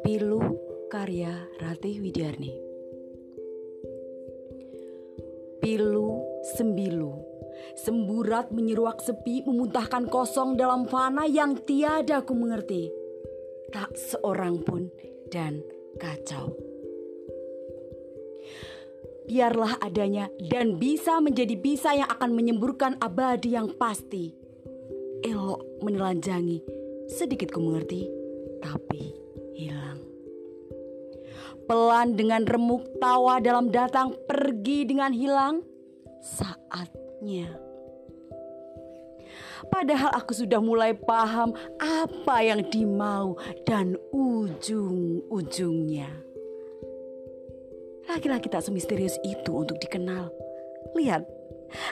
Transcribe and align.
Pilu 0.00 0.40
karya 0.88 1.44
Ratih 1.60 2.00
Widyarni. 2.00 2.56
Pilu 5.60 6.24
sembilu. 6.56 7.12
Semburat 7.84 8.48
menyeruak 8.48 9.04
sepi 9.04 9.44
memuntahkan 9.44 10.08
kosong 10.08 10.56
dalam 10.56 10.88
fana 10.88 11.28
yang 11.28 11.52
tiada 11.68 12.24
ku 12.24 12.32
mengerti. 12.32 12.88
Tak 13.76 13.92
seorang 14.00 14.64
pun 14.64 14.88
dan 15.28 15.60
kacau. 16.00 16.56
Biarlah 19.28 19.84
adanya 19.84 20.32
dan 20.48 20.80
bisa 20.80 21.20
menjadi 21.20 21.60
bisa 21.60 21.92
yang 21.92 22.08
akan 22.08 22.32
menyemburkan 22.32 22.96
abadi 23.04 23.52
yang 23.52 23.68
pasti 23.76 24.43
Elok 25.24 25.80
menelanjangi 25.80 26.60
sedikit 27.08 27.48
ku 27.48 27.64
mengerti 27.64 28.04
tapi 28.60 29.08
hilang. 29.56 29.96
Pelan 31.64 32.12
dengan 32.12 32.44
remuk 32.44 32.84
tawa 33.00 33.40
dalam 33.40 33.72
datang 33.72 34.12
pergi 34.28 34.84
dengan 34.84 35.16
hilang 35.16 35.64
saatnya. 36.20 37.56
Padahal 39.72 40.12
aku 40.12 40.36
sudah 40.36 40.60
mulai 40.60 40.92
paham 40.92 41.56
apa 41.80 42.36
yang 42.44 42.60
dimau 42.68 43.40
dan 43.64 43.96
ujung-ujungnya. 44.12 46.12
Laki-laki 48.04 48.52
tak 48.52 48.60
semisterius 48.60 49.16
itu 49.24 49.56
untuk 49.56 49.80
dikenal. 49.80 50.28
Lihat, 50.92 51.24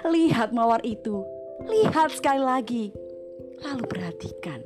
lihat 0.05 0.53
mawar 0.53 0.85
itu. 0.85 1.25
Lihat 1.65 2.13
sekali 2.13 2.45
lagi. 2.45 2.93
Lalu 3.63 3.85
perhatikan 3.87 4.61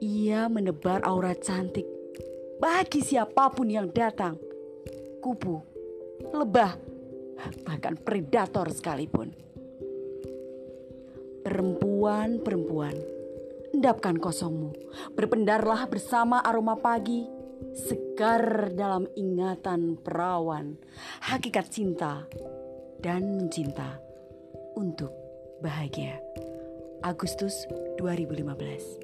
ia 0.00 0.44
menebar 0.52 1.00
aura 1.08 1.32
cantik 1.32 1.88
bagi 2.60 3.00
siapa 3.00 3.52
pun 3.52 3.68
yang 3.68 3.88
datang. 3.92 4.36
Kupu, 5.20 5.58
lebah, 6.32 6.78
bahkan 7.66 7.98
predator 7.98 8.70
sekalipun. 8.70 9.32
Perempuan-perempuan, 11.42 12.94
endapkan 13.74 14.18
kosongmu. 14.18 14.74
Berpendarlah 15.14 15.86
bersama 15.90 16.42
aroma 16.42 16.78
pagi, 16.78 17.26
segar 17.74 18.72
dalam 18.74 19.06
ingatan 19.14 19.98
perawan, 20.00 20.78
hakikat 21.26 21.66
cinta 21.70 22.26
dan 23.02 23.36
mencinta 23.36 23.98
untuk 24.74 25.12
bahagia. 25.60 26.18
Agustus 27.06 27.68
2015 27.98 28.98